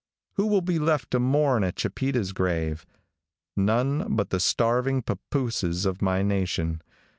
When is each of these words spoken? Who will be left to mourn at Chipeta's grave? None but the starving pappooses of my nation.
Who 0.33 0.47
will 0.47 0.61
be 0.63 0.79
left 0.79 1.11
to 1.11 1.19
mourn 1.19 1.63
at 1.63 1.75
Chipeta's 1.75 2.33
grave? 2.33 2.87
None 3.55 4.15
but 4.15 4.31
the 4.31 4.39
starving 4.39 5.03
pappooses 5.03 5.85
of 5.85 6.01
my 6.01 6.23
nation. 6.23 6.81